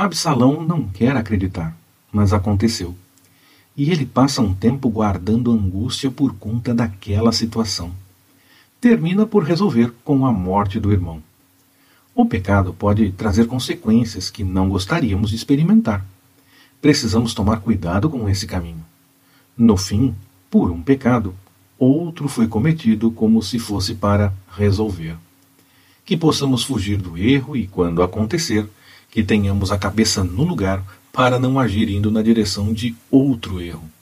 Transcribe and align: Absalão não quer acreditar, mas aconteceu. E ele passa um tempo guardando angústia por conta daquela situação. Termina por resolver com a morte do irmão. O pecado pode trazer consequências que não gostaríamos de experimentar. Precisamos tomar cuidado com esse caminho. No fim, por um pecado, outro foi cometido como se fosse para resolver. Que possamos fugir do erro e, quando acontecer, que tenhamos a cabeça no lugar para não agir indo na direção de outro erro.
Absalão 0.00 0.64
não 0.64 0.86
quer 0.86 1.16
acreditar, 1.16 1.76
mas 2.12 2.32
aconteceu. 2.32 2.94
E 3.76 3.90
ele 3.90 4.06
passa 4.06 4.40
um 4.40 4.54
tempo 4.54 4.88
guardando 4.88 5.50
angústia 5.50 6.08
por 6.08 6.36
conta 6.36 6.72
daquela 6.72 7.32
situação. 7.32 7.90
Termina 8.80 9.26
por 9.26 9.42
resolver 9.42 9.92
com 10.04 10.24
a 10.24 10.32
morte 10.32 10.78
do 10.78 10.92
irmão. 10.92 11.20
O 12.14 12.24
pecado 12.24 12.72
pode 12.72 13.10
trazer 13.10 13.48
consequências 13.48 14.30
que 14.30 14.44
não 14.44 14.68
gostaríamos 14.68 15.30
de 15.30 15.36
experimentar. 15.36 16.06
Precisamos 16.80 17.34
tomar 17.34 17.56
cuidado 17.56 18.08
com 18.08 18.28
esse 18.28 18.46
caminho. 18.46 18.86
No 19.56 19.76
fim, 19.76 20.14
por 20.48 20.70
um 20.70 20.80
pecado, 20.80 21.34
outro 21.76 22.28
foi 22.28 22.46
cometido 22.46 23.10
como 23.10 23.42
se 23.42 23.58
fosse 23.58 23.96
para 23.96 24.32
resolver. 24.56 25.16
Que 26.04 26.16
possamos 26.16 26.62
fugir 26.62 26.98
do 26.98 27.18
erro 27.18 27.56
e, 27.56 27.66
quando 27.66 28.00
acontecer, 28.00 28.64
que 29.10 29.22
tenhamos 29.22 29.72
a 29.72 29.78
cabeça 29.78 30.22
no 30.22 30.44
lugar 30.44 30.84
para 31.12 31.38
não 31.38 31.58
agir 31.58 31.88
indo 31.88 32.10
na 32.10 32.22
direção 32.22 32.72
de 32.72 32.94
outro 33.10 33.60
erro. 33.60 33.90